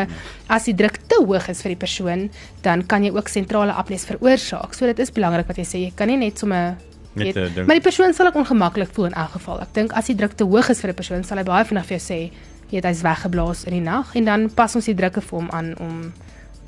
[0.47, 2.27] as die druk te hoog is vir die persoon,
[2.67, 4.75] dan kan jy ook sentrale apnees veroorsaak.
[4.75, 6.75] So dit is belangrik wat jy sê, jy kan nie net sommer
[7.15, 9.61] Net, weet, eh, dink- maar die persoon sal ook ongemaklik voel in elk geval.
[9.61, 11.85] Ek dink as die druk te hoog is vir 'n persoon, sal hy baie vinnig
[11.85, 12.31] vir jou sê,
[12.71, 15.49] jy het hy's weggeblaas in die nag en dan pas ons die drukke vir hom
[15.51, 16.13] aan om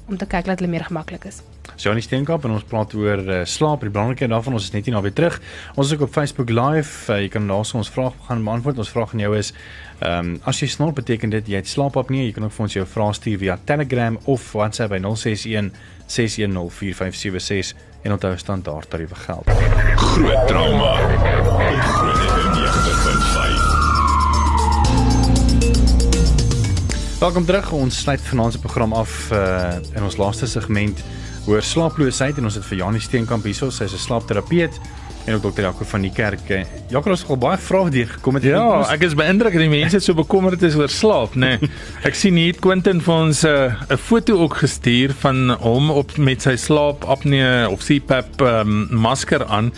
[0.09, 1.41] om te kyk dat hulle meer gemaklik is.
[1.75, 3.81] Janie Steenkamp en ons praat oor uh, slaap.
[3.81, 5.41] Die belangrikheid daarvan ons is net nie naby terug.
[5.75, 7.11] Ons is ook op Facebook live.
[7.11, 8.77] Uh, jy kan daar ons vraag gaan beantwoord.
[8.77, 9.53] Ons vraag aan jou is
[9.99, 12.25] ehm um, as jy snor beteken dit jy het slaapapnee.
[12.25, 15.71] Jy kan ook vir ons jou vrae stuur via Telegram of WhatsApp by 061
[16.07, 19.49] 610 4576 en onthou standaard tariewe geld.
[19.95, 20.95] Groot trauma.
[21.81, 23.67] Groot FM 90.5.
[27.19, 27.71] Welkom terug.
[27.71, 31.03] Ons sluit vanaand se program af uh, in ons laaste segment
[31.47, 34.79] oor slaaploosheid en ons het vir Janie Steenkamp hierso, sy's 'n slaapterapeut
[35.27, 36.47] en ook dokter Jaco van die kerk.
[36.89, 38.47] Jaco het al baie vrae deur gekom het.
[38.47, 38.63] Ja,
[38.93, 41.57] ek is beïndruk dat die mense so bekommerd is oor slaap, nê.
[41.59, 41.71] Nee.
[42.07, 46.15] Ek sien hier Quentin vir ons 'n uh, 'n foto ook gestuur van hom op
[46.17, 49.73] met sy slaapapnee of CPAP um, masker aan.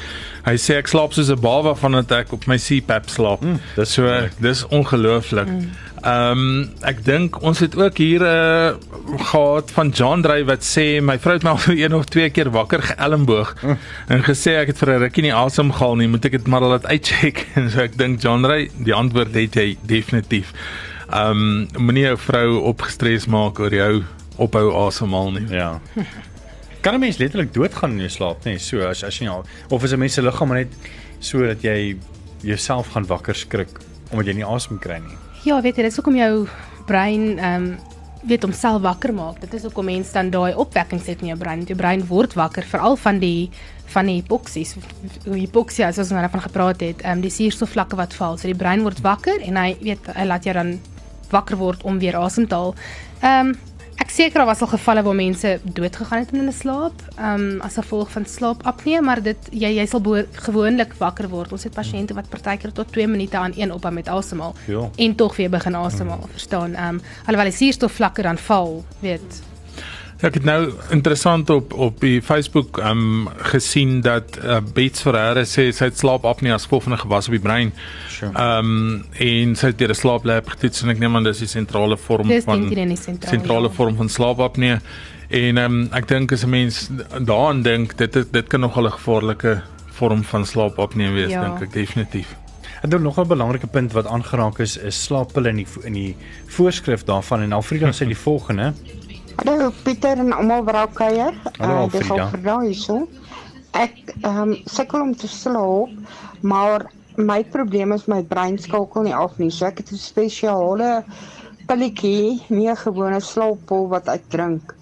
[0.46, 3.42] Hy sê ek slaap soos 'n baba vandat ek op my CPAP slaap.
[3.42, 4.06] Mm, dis so
[4.40, 5.50] dis ongelooflik.
[5.50, 5.70] Mm.
[6.00, 10.64] Ehm um, ek dink ons het ook hier 'n uh, gehad van John Drey wat
[10.64, 13.78] sê my vrou het my al een of twee keer wakker geelmboog mm.
[14.08, 16.62] en gesê ek het vir 'n rukkie nie asem gehaal nie, moet ek dit maar
[16.62, 20.54] laat uitcheck en so ek dink John Drey, die antwoord het jy definitief.
[21.12, 24.04] Ehm um, moenie jou vrou opgestres maak oor jou
[24.38, 25.48] ophou asemhaal nie.
[25.52, 25.82] Ja.
[26.82, 28.56] kan 'n mens letterlik doodgaan in jou slaap, nê?
[28.56, 30.72] Nee, so as as jy nou of is 'n mens se liggaam net
[31.20, 31.98] so dat jy
[32.42, 33.80] jouself gaan wakker skrik
[34.12, 35.18] omdat jy nie asem kry nie.
[35.39, 36.34] Ja, weet jy, dit is hoekom jou
[36.89, 37.69] brein ehm um,
[38.28, 39.38] weet homself wakker maak.
[39.39, 41.62] Dit is hoekom mense dan daai opwekking het in jou brein.
[41.63, 43.47] Jou brein word wakker veral van die
[43.93, 44.75] van die hipoksies.
[45.23, 48.36] Hipoksia, soos ons nou van gepraat het, ehm um, die suurstofvlakke wat val.
[48.38, 50.75] So die brein word wakker en hy weet hy laat jou dan
[51.32, 52.75] wakker word om weer asem te haal.
[53.21, 53.58] Ehm um,
[54.00, 57.44] ek seker daar was al gevalle waar mense dood gegaan het in hulle slaap, ehm
[57.44, 60.02] um, as gevolg van slaapapnee, maar dit jy jy sal
[60.48, 61.52] gewoonlik wakker word.
[61.52, 64.90] Ons het pasiënte wat partykeer tot 2 minute aan een ophou met asemhaal ja.
[64.96, 66.76] en tog weer begin asemhaal, verstaan?
[66.76, 69.42] Ehm um, alhoewel die suurstofvlakke dan val, weet
[70.20, 75.46] ek het nou interessant op op die Facebook ehm um, gesien dat uh, Bets Ferreira
[75.48, 77.72] sê sy het slaapapnee as gevolg van 'n gewas op die brein.
[77.72, 78.58] Ehm sure.
[78.58, 81.98] um, en sy het deur 'n slaaplab getoets en ek neem aan dis die sentrale
[81.98, 83.74] vorm dis van die sentrale ja.
[83.74, 84.80] vorm van slaapapnee.
[85.30, 88.92] En ehm um, ek dink as 'n mens daaraan dink, dit dit kan nogal 'n
[88.92, 91.44] gevaarlike vorm van slaapapnee wees, ja.
[91.44, 92.36] dink ek definitief.
[92.82, 96.16] En dan nog 'n belangrike punt wat aangeraak is, is slaappille in die in die
[96.48, 98.74] voorskrif daarvan en Alfreda sê die volgende
[99.38, 101.34] Hallo Pieter en almal wat daar kuier.
[101.58, 103.04] Hallo uh, dis al hierso.
[103.78, 105.92] Ek ehm um, sukkel om te slaap,
[106.42, 109.52] maar my probleem is my brein skakel nie af nie.
[109.52, 111.04] So ek het 'n spesiale
[111.68, 114.74] pilletjie, nie 'n gewone slaappil wat ek drink.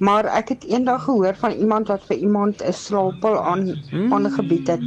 [0.00, 4.12] Maar ek het eendag gehoor van iemand wat vir iemand 'n slaappil aan mm.
[4.12, 4.82] aangebied het.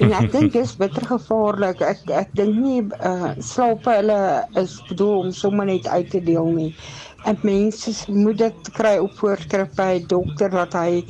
[0.00, 1.80] En ek dink dit is bitter gevaarlik.
[1.80, 6.46] Ek ek dink nie uh slaappe hulle is bedoel om sommer net uit te deel
[6.54, 6.74] nie
[7.24, 11.04] en mense moet dit kry op voorskrif by 'n dokter dat hy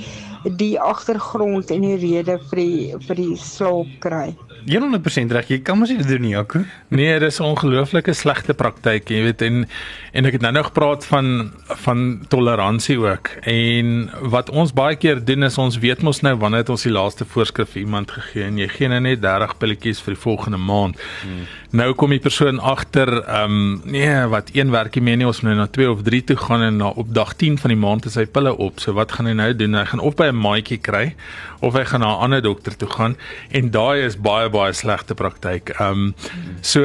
[0.57, 4.35] die agtergrond en die rede vir die vir die slaap kry.
[4.69, 5.49] 100% reg.
[5.49, 6.61] Jy kan mos dit doen nie, Jaco.
[6.89, 9.67] Nee, dis 'n ongelooflike slegte praktyk, jy weet en
[10.13, 11.53] en ek het nou nog gepraat van
[11.85, 13.29] van toleransie ook.
[13.43, 16.93] En wat ons baie keer doen is ons weet mos nou wanneer het ons die
[16.93, 20.59] laaste voorskrif vir iemand gegee en jy gee nou net 30 pilletjies vir die volgende
[20.59, 20.97] maand.
[21.23, 21.47] Hmm.
[21.71, 25.53] Nou kom die persoon agter, ehm um, nee, wat een werkie mee nie, ons moet
[25.53, 28.05] nou na 2 of 3 toe gaan en na op dag 10 van die maand
[28.05, 28.81] is hy pille op.
[28.81, 29.75] So wat gaan hy nou doen?
[29.75, 31.15] Hy gaan of by 'n maatjie kry
[31.61, 33.17] of hy gaan na 'n ander dokter toe gaan
[33.51, 35.71] en daai is baie baie slegte praktyk.
[35.79, 36.15] Ehm um,
[36.61, 36.83] so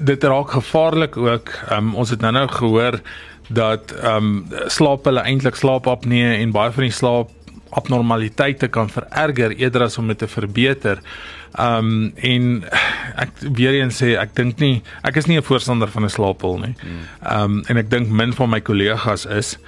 [0.00, 1.52] dit raak gevaarlik ook.
[1.68, 3.00] Ehm um, ons het nou-nou gehoor
[3.48, 7.30] dat ehm um, slaap hulle eintlik slaapapnee en baie van die slaap
[7.70, 11.02] abnormaliteite kan vererger eerder as om dit te verbeter.
[11.58, 12.64] Ehm um, en
[13.16, 16.58] ek weer eens sê ek dink nie ek is nie 'n voorstander van 'n slaappil
[16.58, 16.74] nie.
[17.22, 19.58] Ehm um, en ek dink min van my kollegas is.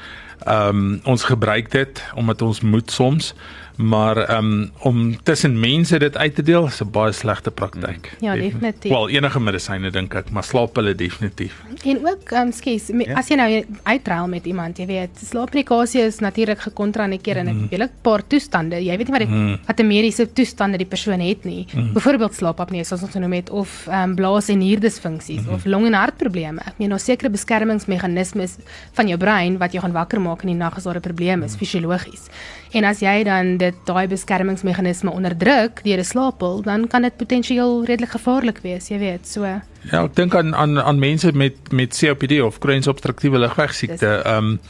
[0.47, 3.35] Ehm um, ons gebruik dit omdat ons moet soms
[3.83, 8.17] maar um, om tussen mense dit uit te deel is 'n baie slegte praktyk.
[8.21, 8.91] Ja, definitief.
[8.91, 11.63] Wel enige medisyne dink ek, maar slaappille definitief.
[11.85, 13.15] En ook um, skies, ja?
[13.15, 17.67] as jy nou uitruil met iemand, jy weet, slaapmedikasie is natuurlik gekontraindikeer in 'n mm.
[17.71, 18.85] hele paar toestande.
[18.85, 19.59] Jy weet nie wat die mm.
[19.67, 21.67] wat 'n mediese toestande die persoon het nie.
[21.75, 21.93] Mm.
[21.93, 25.53] Byvoorbeeld slaapapnee soos ons genoem het of um, blaas en nierdisfunksies mm.
[25.53, 26.61] of long en hartprobleme.
[26.67, 28.57] Ek meen nou sekere beskermingsmeganismes
[28.93, 31.43] van jou brein wat jou gaan wakker maak in die nag as daar 'n probleem
[31.43, 31.59] is, mm.
[31.59, 32.29] fisiologies.
[32.73, 37.85] En as jy dan dit daai beskermingsmeganisme onderdruk deur 'n slaappil, dan kan dit potensieel
[37.85, 39.27] redelik gevaarlik wees, jy weet.
[39.29, 44.23] So Ja, ek dink aan aan aan mense met met COPD of Crohn's obstruktiewe lugweegsiekte,
[44.25, 44.61] ehm um,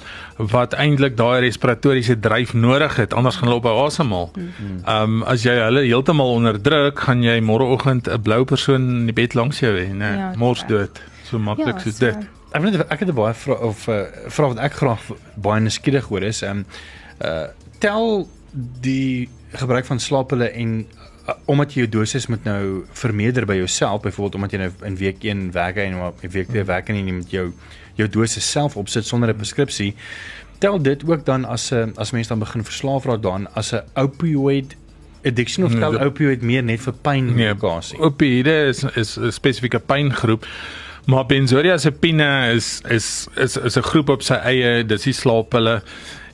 [0.52, 4.30] wat eintlik daai respiratoriese dryf nodig het, anders gaan hulle op asemhaal.
[4.36, 9.12] Ehm um, as jy hulle heeltemal onderdruk, gaan jy môreoggend 'n blou persoon in die
[9.12, 11.00] bed langs jou hê, nee, ja, mors dood.
[11.24, 12.16] so maklik soos so- dit.
[12.52, 15.00] Ek weet net ek het baie vra of uh, vra wat ek graag
[15.36, 16.42] baie nuuskierig oor is.
[16.42, 16.64] Ehm um,
[17.20, 17.46] uh
[17.78, 18.28] tel
[18.80, 20.86] die gebruik van slaappille en
[21.28, 24.96] uh, omdat jy jou dosis moet nou vermeerder by jouself, byvoorbeeld omdat jy nou in
[24.96, 27.52] week 1 werk en in week 2 werk en jy met jou
[27.94, 29.94] jou dosis self opsit sonder 'n preskripsie.
[30.58, 33.82] Tel dit ook dan as 'n as mense dan begin verslaaf raak daaraan as 'n
[33.94, 34.76] opioid
[35.24, 37.98] addiction of Nee, tel dit- opioid meer net vir pyn Nee, medikasie.
[37.98, 40.46] Opioïde is is 'n spesifieke pyngroep.
[41.06, 45.82] Maar benzodiazepine is is is is 'n groep op sy eie, dis die slaappille.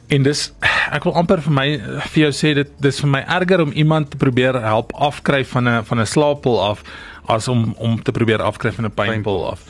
[0.08, 0.40] En dis
[0.92, 1.66] ek wil amper vir my
[2.12, 5.68] vir jou sê dit dis vir my erger om iemand te probeer help afkry van
[5.68, 6.82] 'n van 'n slaappil af
[7.28, 9.64] as om om te probeer afkry van 'n pynpil af.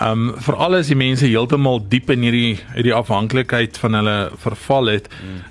[0.00, 5.08] Um veral as die mense heeltemal diep in hierdie hierdie afhanklikheid van hulle verval het.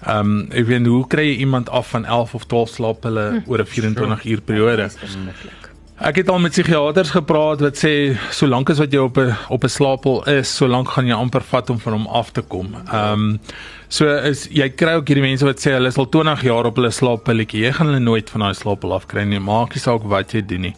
[0.08, 3.66] Um ek weet hoe kry jy iemand af van 11 of 12 slaappille oor 'n
[3.66, 4.84] 24 uur periode?
[4.84, 5.72] Dis verskriklik.
[5.96, 9.64] Ek het al met psigiaters gepraat wat sê solank as wat jy op 'n op
[9.64, 12.76] 'n slaappil is, solank gaan jy amper vat om van hom af te kom.
[12.92, 13.40] Ehm um,
[13.88, 16.80] so is jy kry ook hierdie mense wat sê hulle is al 20 jaar op
[16.80, 17.66] hulle slaappilletjie.
[17.66, 19.40] Jy gaan hulle nooit van daai slaappil afkry nie.
[19.40, 20.74] Maak nie saak wat jy doen nie.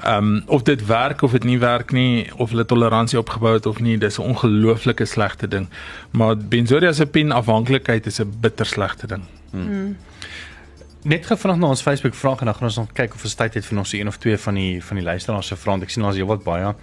[0.00, 3.66] Ehm um, of dit werk of dit nie werk nie, of hulle toleransie opgebou het
[3.66, 5.68] of nie, dis 'n ongelooflike slegte ding.
[6.10, 9.22] Maar benzodiazepine afhanklikheid is 'n bitter slegte ding.
[11.02, 13.54] Net gevra na ons Facebook vraag en dan gaan ons nog kyk of ons tyd
[13.54, 15.80] het vir so een of twee van die van die luisteraars se vrae.
[15.82, 16.74] Ek sien ons heelwat baie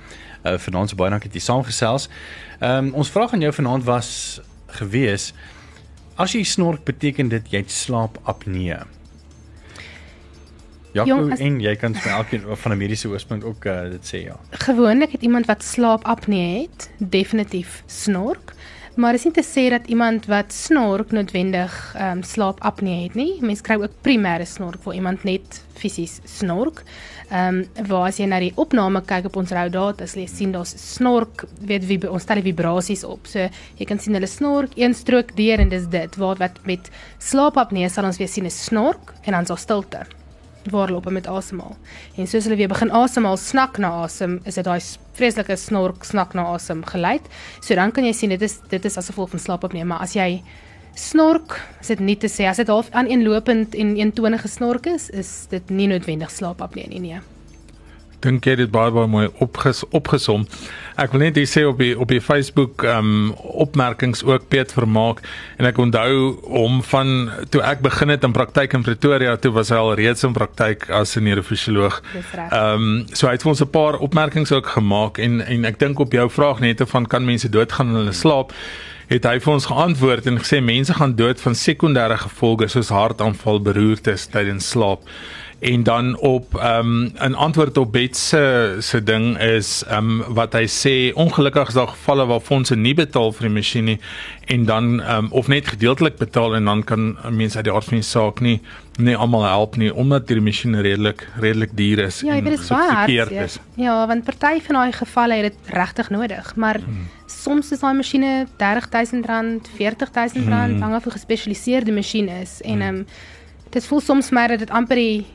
[0.46, 2.10] uh, vanaand so baie dankie dat jy saamgesels.
[2.60, 5.34] Ehm um, ons vraag aan jou vanaand was gewees
[6.18, 8.80] as jy snork beteken dit jy het slaapapnee.
[10.96, 14.38] Jaco en jy kan vir elkeen van 'n mediese oogpunt ook uh, dit sê ja.
[14.66, 18.54] Gewoonlik het iemand wat slaapapnee het, definitief snork.
[18.98, 23.36] Maar dis nie te sê dat iemand wat snork noodwendig ehm um, slaapapnee het nie.
[23.46, 26.82] Mense kry ook primêre snork waar iemand net fisies snork.
[27.30, 30.28] Ehm um, waar as jy na die opname kyk op ons rou data, sal jy
[30.34, 33.30] sien daar's snork, weet wie ons stel die vibrasies op.
[33.30, 33.46] So
[33.78, 36.18] jy kan sien hulle snork een strook deur en dis dit.
[36.18, 40.08] Waar wat met slaapapnee sal ons weer sien 'n snork en dan daar stilte
[40.72, 41.76] waar hulle op met asemhaal.
[42.16, 44.80] En soos hulle weer begin asemhaal, snak na asem, is dit daai
[45.18, 47.26] vreeslike snork, snak na asem geluid.
[47.62, 50.16] So dan kan jy sien dit is dit is as gevolg van slaapapnee, maar as
[50.18, 50.42] jy
[50.98, 55.34] snork, is dit nie te sê as dit half aaneenlopend en eentonige snork is, is
[55.50, 57.37] dit nie noodwendig slaapapnee nie, nee.
[58.26, 60.46] Dink jy dit baie baie mooi opges, opgesom.
[60.98, 64.74] Ek wil net hier sê op die op die Facebook ehm um, opmerkings ook Piet
[64.74, 65.22] vermaak
[65.58, 67.14] en ek onthou hom van
[67.54, 70.90] toe ek begin het in praktyk in Pretoria, toe was hy al reeds in praktyk
[70.90, 72.02] as 'n neurofisioloog.
[72.34, 75.80] Ehm um, so hy het vir ons 'n paar opmerkings ook gemaak en en ek
[75.80, 78.54] dink op jou vraag net van kan mense doodgaan in hulle slaap?
[79.08, 83.62] het hy vir ons geantwoord en gesê mense gaan dood van sekondêre gevolge soos hartaanval,
[83.64, 85.06] beroertes tydens slaap.
[85.60, 90.34] En dan op ehm um, 'n antwoord op Bet se se ding is ehm um,
[90.34, 94.00] wat hy sê ongelukkig is daar gevalle waar fondse nie betaal vir die masjien nie
[94.46, 97.86] en dan ehm um, of net gedeeltelik betaal en dan kan mense uit die aard
[97.86, 98.62] van die saak nie
[98.98, 103.36] nie almal help nie omdat die masjien redelik redelik duur is Ja, en is gesofistikeerd
[103.38, 103.62] hartseer.
[103.76, 107.08] Ja, want party van daai gevalle het dit regtig nodig, maar hmm.
[107.26, 110.82] soms is daai masjiene R30000, R40000, hmm.
[110.82, 113.06] hang af hoe gespesialiseerde masjien is en ehm um,
[113.70, 115.26] dit voel soms maar dat dit amper die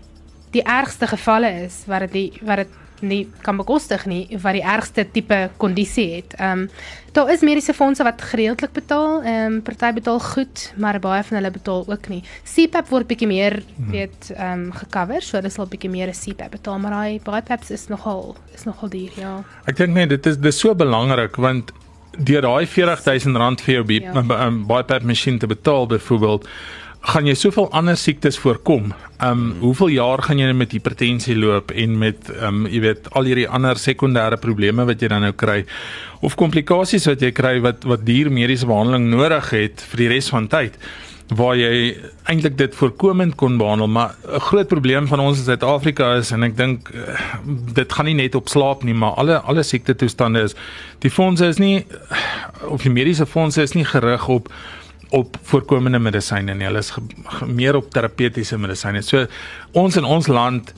[0.53, 5.05] die ergste gevalle is wat dit wat dit nie kan bekostig nie wat die ergste
[5.13, 6.37] tipe kondisie het.
[6.39, 6.69] Ehm um,
[7.13, 11.37] daar is mediese fondse wat gereeldelik betaal, ehm um, party betaal goed, maar baie van
[11.37, 12.23] hulle betaal ook nie.
[12.55, 16.51] CPAP word bietjie meer weet ehm um, gecover, so hulle sal bietjie meer 'n CPAP
[16.51, 19.45] betaal, maar daai BiPAPs is nogal is nogal duur, ja.
[19.67, 21.73] Ek dink net dit is dis so belangrik want
[22.19, 24.13] deur daai R40000 vir jou Ja.
[24.13, 24.51] ja.
[24.51, 26.49] BiPAP masjien te betaal byvoorbeeld
[27.03, 28.93] gaan jy soveel ander siektes voorkom.
[29.23, 33.49] Um hoeveel jaar gaan jy met hipertensie loop en met um jy weet al hierdie
[33.49, 35.63] ander sekondêre probleme wat jy dan nou kry
[36.23, 40.31] of komplikasies wat jy kry wat wat duur mediese behandeling nodig het vir die res
[40.31, 40.79] van tyd
[41.37, 41.97] waar jy
[42.31, 46.43] eintlik dit voorkomend kon behandel maar 'n groot probleem van ons in Suid-Afrika is en
[46.43, 47.19] ek dink eh,
[47.75, 50.55] dit gaan nie net op slaap nie maar alle alle siekte toestande is
[50.99, 51.87] die fondse is nie
[52.69, 54.49] of die mediese fondse is nie gerig op
[55.13, 56.67] op voorkomende medisyne nie.
[56.67, 57.03] Hulle is ge,
[57.39, 59.03] ge, meer op terapeutiese medisyne.
[59.05, 59.27] So
[59.77, 60.73] ons in ons land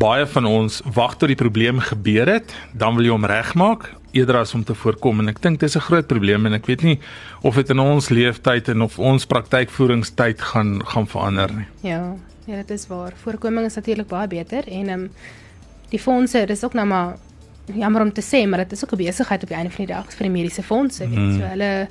[0.00, 4.38] baie van ons wag tot die probleem gebeur het, dan wil jy hom regmaak eerder
[4.40, 6.98] as om te voorkom en ek dink dis 'n groot probleem en ek weet nie
[7.42, 11.66] of dit in ons leeftyd en of ons praktykvoeringstyd gaan gaan verander nie.
[11.82, 12.16] Ja,
[12.46, 13.12] ja, dit is waar.
[13.16, 15.10] Voorkoming is natuurlik baie beter en ehm um,
[15.90, 17.16] die fondse, dis ook nou maar
[17.74, 19.94] jammer om te sê, maar dit is ook 'n besigheid op die einde van die
[19.94, 21.18] dag vir die mediese fondse, weet.
[21.18, 21.38] Mm.
[21.38, 21.88] So hulle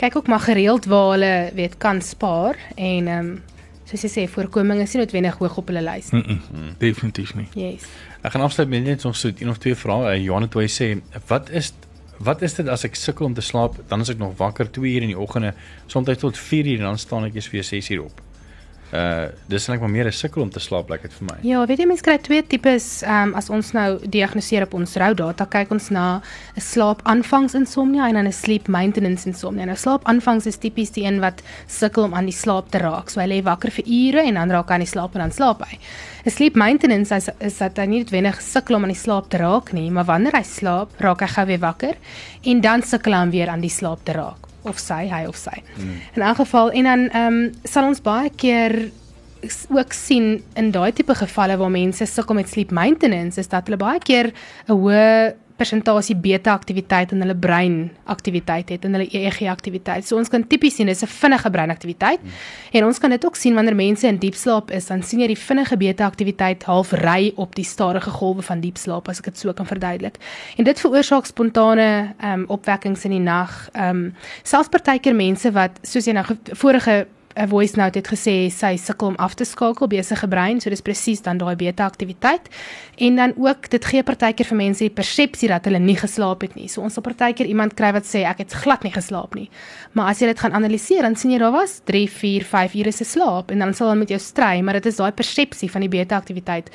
[0.00, 3.42] kyk ook maar gereeld waar hulle weet kan spaar en ehm um,
[3.90, 6.22] soos jy sê voorkoming is nie noodwendig hoog op hulle lys nie.
[6.22, 7.48] Mm -mm, definitief nie.
[7.58, 7.86] Yes.
[8.22, 10.14] Ek gaan afsluit met net nog so een of twee vrae.
[10.14, 11.72] Uh, Johan het wou sê, wat is
[12.18, 14.92] wat is dit as ek sukkel om te slaap, dan is ek nog wakker 2
[14.92, 15.54] uur in die oggende,
[15.86, 18.20] soms tot 4 uur en dan staan ek eers weer 6 uur op.
[18.90, 21.38] Uh dis net maar meer 'n sukkel om te slaap, lyk like dit vir my.
[21.46, 24.96] Ja, weet jy mense kry twee tipes ehm um, as ons nou diagnoseer op ons
[24.96, 26.20] rou data kyk ons na
[26.56, 29.64] 'n slaapaanvangsinsomnia en dan 'n sleep maintenance insomnia.
[29.64, 33.10] Nou slaapaanvangs is tipies die een wat sukkel om aan die slaap te raak.
[33.10, 35.32] So hy lê wakker vir ure en dan raak hy aan die slaap en dan
[35.32, 35.78] slaap hy.
[36.26, 39.36] 'n Sleep maintenance is, is dat hy nie noodwendig sukkel om aan die slaap te
[39.36, 41.94] raak nie, maar wanneer hy slaap, raak hy gou weer wakker
[42.42, 45.62] en dan sukkel hy weer aan die slaap te raak of sy hy of sy.
[45.76, 46.00] Mm.
[46.16, 48.90] In elk geval en dan ehm um, sal ons baie keer
[49.68, 53.80] ook sien in daai tipe gevalle waar mense sukkel met sleep maintenance is dat hulle
[53.80, 54.32] baie keer
[54.68, 57.76] 'n hoë persentasie beta aktiwiteit in hulle brein
[58.10, 60.06] aktiwiteit het in hulle EEG aktiwiteit.
[60.08, 62.20] So ons kan tipies sien dis 'n vinnige breinaktiwiteit.
[62.20, 62.30] Hmm.
[62.72, 65.26] En ons kan dit ook sien wanneer mense in diep slaap is, dan sien jy
[65.26, 69.24] die vinnige beta aktiwiteit half ry op die stadige golwe van diep slaap as ek
[69.24, 70.16] dit so kan verduidelik.
[70.56, 73.68] En dit veroorsaak spontane ehm um, opwekkings in die nag.
[73.72, 78.50] Ehm um, selfs partykeer mense wat soos jy nou vorige 'n voice note het gesê
[78.50, 82.48] sy sukkel om af te skakel besige brein, so dis presies dan daai beta aktiwiteit.
[82.96, 86.54] En dan ook dit gee partykeer vir mense die persepsie dat hulle nie geslaap het
[86.54, 86.68] nie.
[86.68, 89.48] So ons sal partykeer iemand kry wat sê ek het glad nie geslaap nie.
[89.92, 92.92] Maar as jy dit gaan analiseer, dan sien jy daar was 3, 4, 5 ure
[92.92, 95.80] se slaap en dan sal hulle met jou stry, maar dit is daai persepsie van
[95.80, 96.70] die beta aktiwiteit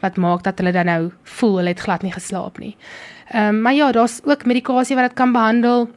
[0.00, 2.76] wat maak dat hulle dan nou voel hulle het glad nie geslaap nie.
[3.30, 5.88] Ehm um, maar ja, daar's ook medikasie wat dit kan behandel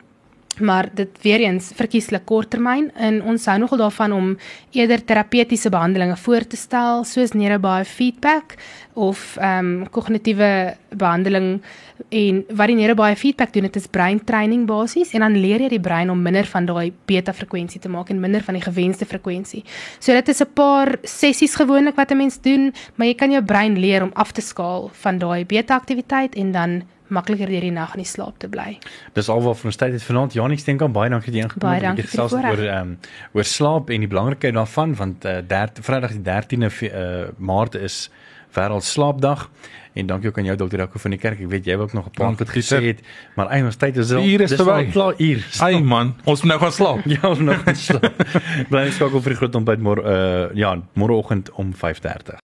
[0.60, 4.38] maar dit weer eens verkieslik korttermyn en ons hou nogal daarvan om
[4.72, 8.58] eerder terapeutiese behandelings voor te stel soos neurobiofeedback
[8.94, 11.62] of ehm um, kognitiewe behandeling
[12.10, 16.12] en wat die neurobiofeedback doen dit is breintraining basies en dan leer jy die brein
[16.14, 19.64] om minder van daai beta frekwensie te maak en minder van die gewenste frekwensie.
[20.00, 23.44] So dit is 'n paar sessies gewoonlik wat 'n mens doen, maar jy kan jou
[23.44, 27.72] brein leer om af te skaal van daai beta aktiwiteit en dan makliker deur die
[27.72, 28.78] nag in die slaap te bly.
[29.14, 31.70] Dis alwaar van ons tyd het vanaand Janie steek aan baie dankie dat jy ingekom
[31.70, 31.96] het.
[31.96, 32.98] Dit gesels oor ehm um,
[33.34, 38.10] oor slaap en die belangrikheid daarvan want uh, Vrydag die 13de uh, Maart is
[38.54, 39.50] wêreld slaapdag
[39.94, 41.42] en dankie ook aan jou dokter Jaco van die kerk.
[41.42, 43.00] Ek weet jy wou ook nog 'n paar goed gesê het,
[43.36, 44.92] maar eie ons tyd is al hier is verby.
[44.92, 45.46] Klaar hier.
[45.60, 47.06] Ai man, ons moet nou gaan slaap.
[47.14, 48.26] ja, ons moet nou gaan slaap.
[48.72, 52.42] Bly skakel vir die groot ontbyt môre uh ja, môreoggend om 5:30.